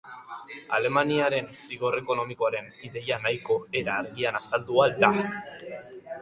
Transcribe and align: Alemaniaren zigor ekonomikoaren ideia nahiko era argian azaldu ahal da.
Alemaniaren 0.77 1.49
zigor 1.65 1.97
ekonomikoaren 1.99 2.71
ideia 2.87 3.19
nahiko 3.27 3.59
era 3.83 3.99
argian 4.05 4.41
azaldu 4.41 4.81
ahal 4.87 4.99
da. 5.07 5.13